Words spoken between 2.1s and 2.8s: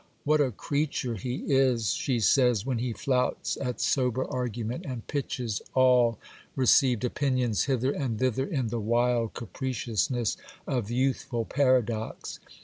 says, when